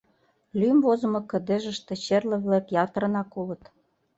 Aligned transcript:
Лӱм 0.59 0.77
возымо 0.85 1.21
кыдежыште 1.31 1.93
черле-влак 2.03 2.65
ятырынак 2.83 3.29
улыт. 3.41 3.63